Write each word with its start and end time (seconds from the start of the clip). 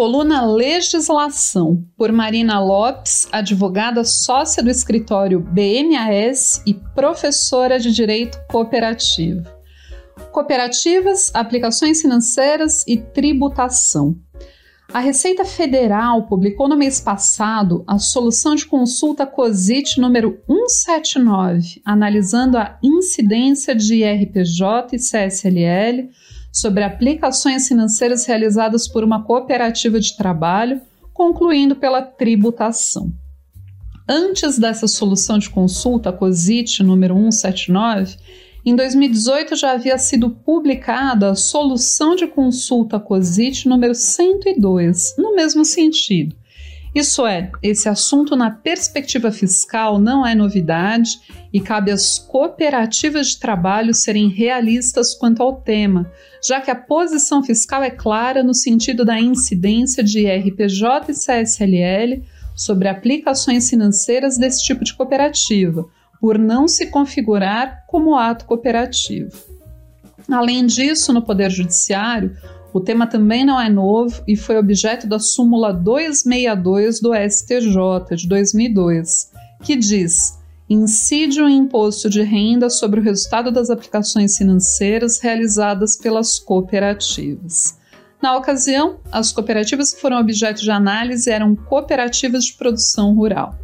Coluna 0.00 0.46
Legislação, 0.46 1.84
por 1.94 2.10
Marina 2.10 2.58
Lopes, 2.58 3.28
advogada 3.30 4.02
sócia 4.02 4.62
do 4.62 4.70
escritório 4.70 5.38
BMAS 5.38 6.62
e 6.66 6.72
professora 6.72 7.78
de 7.78 7.92
Direito 7.92 8.40
Cooperativo. 8.48 9.42
Cooperativas, 10.32 11.30
aplicações 11.34 12.00
financeiras 12.00 12.82
e 12.88 12.96
tributação. 12.96 14.16
A 14.90 15.00
Receita 15.00 15.44
Federal 15.44 16.26
publicou 16.26 16.66
no 16.66 16.78
mês 16.78 16.98
passado 16.98 17.84
a 17.86 17.98
solução 17.98 18.54
de 18.54 18.64
consulta 18.64 19.26
COSIT 19.26 20.00
número 20.00 20.40
179, 20.46 21.82
analisando 21.84 22.56
a 22.56 22.78
incidência 22.82 23.74
de 23.74 23.96
IRPJ 23.96 24.64
e 24.94 24.96
CSLL 24.96 26.08
sobre 26.52 26.82
aplicações 26.82 27.68
financeiras 27.68 28.26
realizadas 28.26 28.88
por 28.88 29.04
uma 29.04 29.22
cooperativa 29.22 30.00
de 30.00 30.16
trabalho, 30.16 30.80
concluindo 31.12 31.76
pela 31.76 32.02
tributação. 32.02 33.12
Antes 34.08 34.58
dessa 34.58 34.88
solução 34.88 35.38
de 35.38 35.48
consulta, 35.48 36.12
COSIT 36.12 36.82
número 36.82 37.14
179, 37.14 38.16
em 38.64 38.74
2018 38.74 39.54
já 39.56 39.72
havia 39.72 39.96
sido 39.96 40.30
publicada 40.30 41.30
a 41.30 41.34
solução 41.34 42.14
de 42.14 42.26
consulta 42.26 42.98
COSIT 42.98 43.68
número 43.68 43.94
102, 43.94 45.14
no 45.16 45.34
mesmo 45.34 45.64
sentido, 45.64 46.36
isso 46.94 47.24
é, 47.24 47.52
esse 47.62 47.88
assunto 47.88 48.34
na 48.34 48.50
perspectiva 48.50 49.30
fiscal 49.30 49.98
não 49.98 50.26
é 50.26 50.34
novidade 50.34 51.20
e 51.52 51.60
cabe 51.60 51.92
às 51.92 52.18
cooperativas 52.18 53.28
de 53.28 53.38
trabalho 53.38 53.94
serem 53.94 54.28
realistas 54.28 55.14
quanto 55.14 55.40
ao 55.40 55.60
tema, 55.60 56.10
já 56.44 56.60
que 56.60 56.70
a 56.70 56.74
posição 56.74 57.44
fiscal 57.44 57.82
é 57.84 57.90
clara 57.90 58.42
no 58.42 58.54
sentido 58.54 59.04
da 59.04 59.20
incidência 59.20 60.02
de 60.02 60.26
RPJ 60.26 61.12
e 61.12 61.14
CSLL 61.14 62.24
sobre 62.56 62.88
aplicações 62.88 63.70
financeiras 63.70 64.36
desse 64.36 64.62
tipo 64.64 64.82
de 64.82 64.92
cooperativa, 64.94 65.86
por 66.20 66.38
não 66.38 66.66
se 66.66 66.86
configurar 66.88 67.84
como 67.86 68.16
ato 68.16 68.44
cooperativo. 68.46 69.30
Além 70.28 70.66
disso, 70.66 71.12
no 71.12 71.22
Poder 71.22 71.50
Judiciário, 71.50 72.36
o 72.72 72.80
tema 72.80 73.06
também 73.06 73.44
não 73.44 73.60
é 73.60 73.68
novo 73.68 74.22
e 74.26 74.36
foi 74.36 74.56
objeto 74.56 75.06
da 75.06 75.18
súmula 75.18 75.72
262 75.72 77.00
do 77.00 77.12
STJ 77.14 78.16
de 78.16 78.28
2002, 78.28 79.30
que 79.62 79.76
diz: 79.76 80.38
incide 80.68 81.42
o 81.42 81.48
imposto 81.48 82.08
de 82.08 82.22
renda 82.22 82.70
sobre 82.70 83.00
o 83.00 83.02
resultado 83.02 83.50
das 83.50 83.70
aplicações 83.70 84.36
financeiras 84.36 85.18
realizadas 85.18 85.96
pelas 85.96 86.38
cooperativas. 86.38 87.78
Na 88.22 88.36
ocasião, 88.36 89.00
as 89.10 89.32
cooperativas 89.32 89.92
que 89.92 90.00
foram 90.00 90.20
objeto 90.20 90.62
de 90.62 90.70
análise 90.70 91.30
eram 91.30 91.56
cooperativas 91.56 92.44
de 92.44 92.52
produção 92.52 93.14
rural. 93.14 93.58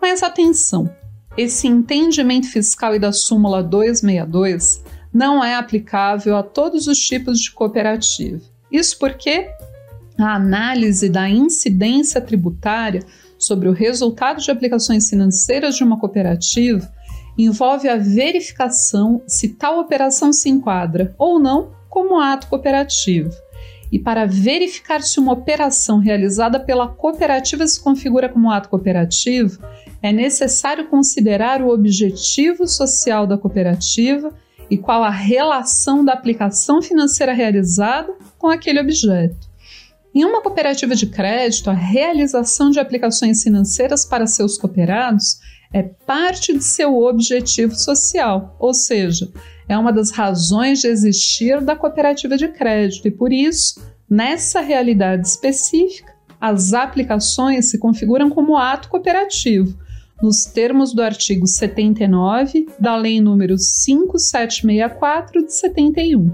Mas 0.00 0.22
atenção, 0.22 0.90
esse 1.38 1.68
entendimento 1.68 2.48
fiscal 2.48 2.94
e 2.94 2.98
da 2.98 3.12
súmula 3.12 3.62
262 3.62 4.82
não 5.12 5.44
é 5.44 5.54
aplicável 5.54 6.36
a 6.36 6.42
todos 6.42 6.86
os 6.86 6.98
tipos 6.98 7.40
de 7.40 7.50
cooperativa. 7.50 8.40
Isso 8.70 8.98
porque 8.98 9.48
a 10.18 10.34
análise 10.34 11.08
da 11.08 11.28
incidência 11.28 12.20
tributária 12.20 13.04
sobre 13.38 13.68
o 13.68 13.72
resultado 13.72 14.40
de 14.40 14.50
aplicações 14.50 15.08
financeiras 15.08 15.76
de 15.76 15.84
uma 15.84 15.98
cooperativa 15.98 16.90
envolve 17.36 17.88
a 17.88 17.96
verificação 17.96 19.22
se 19.26 19.48
tal 19.48 19.80
operação 19.80 20.32
se 20.32 20.48
enquadra 20.48 21.14
ou 21.18 21.38
não 21.38 21.72
como 21.88 22.20
ato 22.20 22.46
cooperativo. 22.46 23.30
E 23.90 23.98
para 23.98 24.24
verificar 24.26 25.02
se 25.02 25.20
uma 25.20 25.32
operação 25.32 25.98
realizada 25.98 26.58
pela 26.58 26.88
cooperativa 26.88 27.66
se 27.66 27.78
configura 27.78 28.28
como 28.28 28.50
ato 28.50 28.70
cooperativo, 28.70 29.58
é 30.02 30.10
necessário 30.10 30.88
considerar 30.88 31.60
o 31.60 31.68
objetivo 31.68 32.66
social 32.66 33.26
da 33.26 33.36
cooperativa 33.36 34.32
e 34.70 34.78
qual 34.78 35.02
a 35.02 35.10
relação 35.10 36.04
da 36.04 36.12
aplicação 36.12 36.80
financeira 36.80 37.32
realizada 37.32 38.12
com 38.38 38.48
aquele 38.48 38.80
objeto. 38.80 39.50
Em 40.14 40.24
uma 40.24 40.42
cooperativa 40.42 40.94
de 40.94 41.06
crédito, 41.06 41.70
a 41.70 41.74
realização 41.74 42.70
de 42.70 42.78
aplicações 42.78 43.42
financeiras 43.42 44.04
para 44.04 44.26
seus 44.26 44.58
cooperados 44.58 45.38
é 45.72 45.82
parte 45.82 46.52
de 46.52 46.62
seu 46.62 46.98
objetivo 46.98 47.74
social, 47.74 48.54
ou 48.58 48.74
seja, 48.74 49.30
é 49.66 49.78
uma 49.78 49.92
das 49.92 50.10
razões 50.10 50.80
de 50.80 50.88
existir 50.88 51.60
da 51.62 51.74
cooperativa 51.74 52.36
de 52.36 52.48
crédito 52.48 53.08
e, 53.08 53.10
por 53.10 53.32
isso, 53.32 53.80
nessa 54.08 54.60
realidade 54.60 55.26
específica, 55.26 56.12
as 56.38 56.74
aplicações 56.74 57.70
se 57.70 57.78
configuram 57.78 58.28
como 58.28 58.58
ato 58.58 58.90
cooperativo, 58.90 59.78
nos 60.22 60.44
termos 60.44 60.94
do 60.94 61.02
artigo 61.02 61.46
79 61.46 62.66
da 62.78 62.96
Lei 62.96 63.18
nº 63.18 63.56
5764 63.58 65.44
de 65.44 65.52
71. 65.52 66.30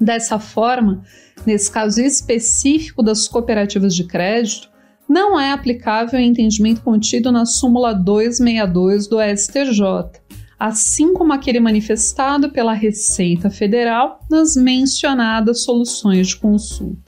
Dessa 0.00 0.40
forma, 0.40 1.02
nesse 1.46 1.70
caso 1.70 2.00
específico 2.00 3.02
das 3.02 3.28
cooperativas 3.28 3.94
de 3.94 4.04
crédito, 4.04 4.68
não 5.08 5.38
é 5.38 5.52
aplicável 5.52 6.18
o 6.18 6.22
entendimento 6.22 6.82
contido 6.82 7.30
na 7.30 7.44
súmula 7.44 7.94
262 7.94 9.06
do 9.06 9.18
STJ, 9.20 10.20
assim 10.58 11.12
como 11.12 11.32
aquele 11.32 11.60
manifestado 11.60 12.50
pela 12.50 12.72
Receita 12.72 13.50
Federal 13.50 14.18
nas 14.30 14.56
mencionadas 14.56 15.62
soluções 15.62 16.28
de 16.28 16.36
consulta. 16.36 17.03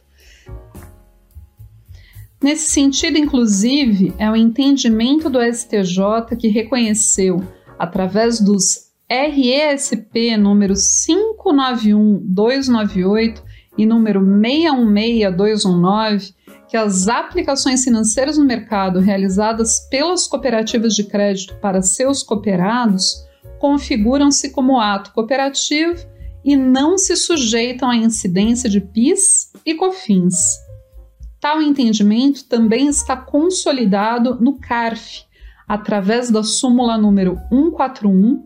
Nesse 2.47 2.71
sentido, 2.71 3.19
inclusive, 3.19 4.15
é 4.19 4.31
o 4.31 4.37
entendimento 4.37 5.29
do 5.29 5.41
STJ 5.43 6.37
que 6.39 6.47
reconheceu, 6.47 7.43
através 7.77 8.41
dos 8.41 8.93
RESP 9.11 10.37
número 10.37 10.77
591298 10.77 13.43
e 13.77 13.85
número 13.85 14.21
616219, 14.21 16.37
que 16.69 16.77
as 16.77 17.09
aplicações 17.09 17.83
financeiras 17.83 18.39
no 18.39 18.45
mercado 18.45 19.01
realizadas 19.01 19.81
pelas 19.91 20.29
cooperativas 20.29 20.95
de 20.95 21.03
crédito 21.03 21.57
para 21.57 21.83
seus 21.83 22.23
cooperados 22.23 23.27
configuram-se 23.59 24.51
como 24.51 24.79
ato 24.79 25.13
cooperativo 25.13 25.97
e 26.45 26.55
não 26.55 26.97
se 26.97 27.17
sujeitam 27.17 27.91
à 27.91 27.97
incidência 27.97 28.71
de 28.71 28.81
PIS 28.81 29.51
e 29.67 29.75
COFINS. 29.75 30.65
Tal 31.47 31.63
entendimento 31.63 32.45
também 32.47 32.89
está 32.89 33.17
consolidado 33.17 34.37
no 34.41 34.59
CARF, 34.59 35.23
através 35.69 36.29
da 36.29 36.43
súmula 36.43 36.99
número 36.99 37.39
141, 37.51 38.45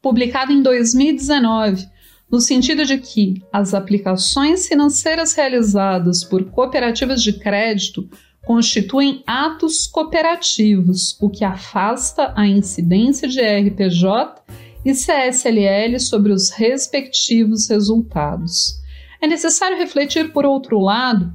publicada 0.00 0.50
em 0.50 0.62
2019, 0.62 1.86
no 2.32 2.40
sentido 2.40 2.86
de 2.86 2.96
que 2.96 3.42
as 3.52 3.74
aplicações 3.74 4.66
financeiras 4.66 5.34
realizadas 5.34 6.24
por 6.24 6.42
cooperativas 6.46 7.22
de 7.22 7.34
crédito 7.34 8.08
constituem 8.46 9.22
atos 9.26 9.86
cooperativos, 9.86 11.18
o 11.20 11.28
que 11.28 11.44
afasta 11.44 12.32
a 12.34 12.46
incidência 12.46 13.28
de 13.28 13.38
RPJ 13.42 14.42
e 14.82 14.94
CSLL 14.94 16.00
sobre 16.00 16.32
os 16.32 16.48
respectivos 16.48 17.68
resultados. 17.68 18.82
É 19.20 19.26
necessário 19.26 19.76
refletir, 19.76 20.32
por 20.32 20.46
outro 20.46 20.80
lado, 20.80 21.30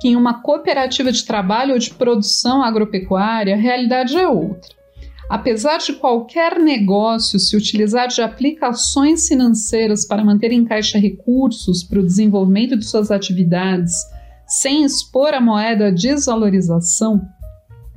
que 0.00 0.08
em 0.08 0.16
uma 0.16 0.42
cooperativa 0.42 1.10
de 1.10 1.24
trabalho 1.24 1.72
ou 1.72 1.78
de 1.78 1.90
produção 1.90 2.62
agropecuária 2.62 3.54
a 3.54 3.58
realidade 3.58 4.16
é 4.16 4.28
outra. 4.28 4.74
Apesar 5.28 5.78
de 5.78 5.94
qualquer 5.94 6.58
negócio 6.58 7.38
se 7.38 7.56
utilizar 7.56 8.08
de 8.08 8.20
aplicações 8.20 9.26
financeiras 9.26 10.06
para 10.06 10.24
manter 10.24 10.52
em 10.52 10.64
caixa 10.64 10.98
recursos 10.98 11.82
para 11.82 11.98
o 11.98 12.04
desenvolvimento 12.04 12.76
de 12.76 12.84
suas 12.84 13.10
atividades, 13.10 13.94
sem 14.46 14.84
expor 14.84 15.32
a 15.32 15.40
moeda 15.40 15.86
à 15.86 15.90
desvalorização, 15.90 17.22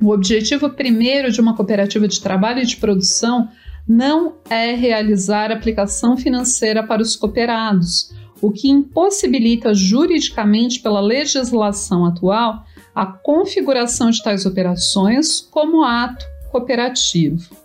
o 0.00 0.10
objetivo 0.10 0.70
primeiro 0.70 1.30
de 1.30 1.40
uma 1.40 1.54
cooperativa 1.54 2.08
de 2.08 2.20
trabalho 2.20 2.60
e 2.60 2.66
de 2.66 2.76
produção 2.76 3.48
não 3.86 4.36
é 4.48 4.74
realizar 4.74 5.50
aplicação 5.50 6.16
financeira 6.16 6.86
para 6.86 7.02
os 7.02 7.16
cooperados, 7.16 8.10
o 8.40 8.50
que 8.50 8.68
impossibilita 8.68 9.74
juridicamente 9.74 10.80
pela 10.80 11.00
legislação 11.00 12.04
atual 12.04 12.64
a 12.94 13.06
configuração 13.06 14.10
de 14.10 14.22
tais 14.22 14.44
operações 14.44 15.40
como 15.40 15.84
ato 15.84 16.24
cooperativo. 16.50 17.56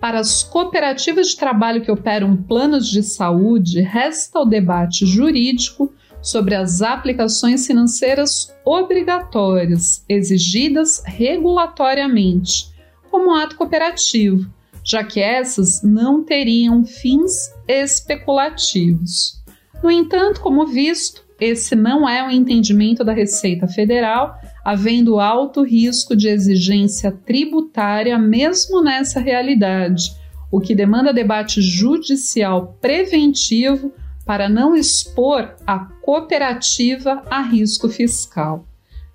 Para 0.00 0.18
as 0.18 0.42
cooperativas 0.42 1.28
de 1.28 1.36
trabalho 1.36 1.82
que 1.82 1.90
operam 1.90 2.36
planos 2.36 2.88
de 2.88 3.02
saúde, 3.02 3.80
resta 3.80 4.40
o 4.40 4.44
debate 4.44 5.06
jurídico 5.06 5.92
sobre 6.20 6.54
as 6.54 6.82
aplicações 6.82 7.66
financeiras 7.66 8.52
obrigatórias 8.64 10.04
exigidas 10.08 11.02
regulatoriamente 11.04 12.72
como 13.10 13.34
ato 13.34 13.56
cooperativo, 13.56 14.50
já 14.84 15.04
que 15.04 15.20
essas 15.20 15.82
não 15.82 16.24
teriam 16.24 16.84
fins 16.84 17.52
especulativos. 17.68 19.41
No 19.82 19.90
entanto, 19.90 20.40
como 20.40 20.66
visto, 20.66 21.24
esse 21.40 21.74
não 21.74 22.08
é 22.08 22.22
o 22.22 22.26
um 22.26 22.30
entendimento 22.30 23.02
da 23.02 23.12
Receita 23.12 23.66
Federal, 23.66 24.38
havendo 24.64 25.18
alto 25.18 25.62
risco 25.64 26.14
de 26.14 26.28
exigência 26.28 27.10
tributária 27.10 28.16
mesmo 28.16 28.80
nessa 28.80 29.18
realidade, 29.18 30.12
o 30.52 30.60
que 30.60 30.74
demanda 30.74 31.12
debate 31.12 31.60
judicial 31.60 32.78
preventivo 32.80 33.92
para 34.24 34.48
não 34.48 34.76
expor 34.76 35.56
a 35.66 35.80
cooperativa 35.80 37.22
a 37.28 37.42
risco 37.42 37.88
fiscal. 37.88 38.64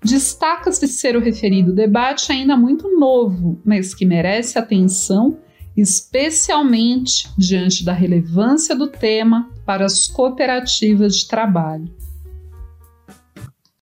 Destaca-se 0.04 0.86
ser 0.86 1.16
o 1.16 1.20
referido 1.20 1.72
debate 1.72 2.30
ainda 2.30 2.56
muito 2.56 2.88
novo, 2.98 3.58
mas 3.64 3.94
que 3.94 4.04
merece 4.04 4.58
atenção, 4.58 5.38
especialmente 5.76 7.28
diante 7.38 7.84
da 7.84 7.92
relevância 7.92 8.76
do 8.76 8.88
tema 8.88 9.48
para 9.68 9.84
as 9.84 10.08
cooperativas 10.08 11.16
de 11.16 11.28
trabalho. 11.28 11.90